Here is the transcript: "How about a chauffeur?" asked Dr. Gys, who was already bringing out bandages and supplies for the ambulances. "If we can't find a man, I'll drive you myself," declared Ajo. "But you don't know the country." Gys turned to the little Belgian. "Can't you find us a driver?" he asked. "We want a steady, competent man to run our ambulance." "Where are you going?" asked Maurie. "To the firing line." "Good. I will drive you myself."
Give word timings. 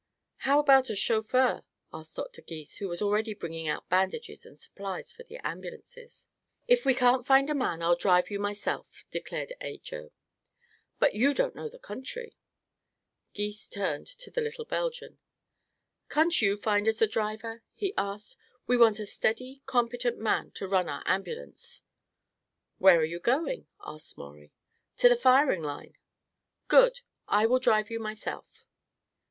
"How 0.37 0.57
about 0.59 0.89
a 0.89 0.95
chauffeur?" 0.95 1.63
asked 1.93 2.15
Dr. 2.15 2.41
Gys, 2.41 2.77
who 2.77 2.87
was 2.87 3.03
already 3.03 3.35
bringing 3.35 3.67
out 3.67 3.87
bandages 3.87 4.47
and 4.47 4.57
supplies 4.57 5.11
for 5.11 5.21
the 5.21 5.37
ambulances. 5.45 6.27
"If 6.67 6.85
we 6.85 6.95
can't 6.95 7.23
find 7.23 7.51
a 7.51 7.53
man, 7.53 7.83
I'll 7.83 7.95
drive 7.95 8.31
you 8.31 8.39
myself," 8.39 9.05
declared 9.11 9.53
Ajo. 9.61 10.09
"But 10.97 11.13
you 11.13 11.35
don't 11.35 11.53
know 11.53 11.69
the 11.69 11.77
country." 11.77 12.35
Gys 13.35 13.69
turned 13.69 14.07
to 14.07 14.31
the 14.31 14.41
little 14.41 14.65
Belgian. 14.65 15.19
"Can't 16.09 16.41
you 16.41 16.57
find 16.57 16.87
us 16.87 16.99
a 16.99 17.05
driver?" 17.05 17.61
he 17.75 17.93
asked. 17.95 18.35
"We 18.65 18.77
want 18.77 18.97
a 18.97 19.05
steady, 19.05 19.61
competent 19.67 20.17
man 20.17 20.49
to 20.55 20.67
run 20.67 20.89
our 20.89 21.03
ambulance." 21.05 21.83
"Where 22.79 22.97
are 22.99 23.05
you 23.05 23.19
going?" 23.19 23.67
asked 23.85 24.17
Maurie. 24.17 24.51
"To 24.97 25.09
the 25.09 25.15
firing 25.15 25.61
line." 25.61 25.95
"Good. 26.69 27.01
I 27.27 27.45
will 27.45 27.59
drive 27.59 27.91
you 27.91 27.99
myself." 27.99 28.65